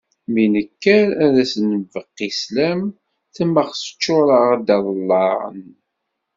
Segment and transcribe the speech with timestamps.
[0.33, 2.81] Mi nekker ad as-nbeqqi sslam
[3.35, 5.61] temmeɣ teččur-aɣ-d aḍellaɛ n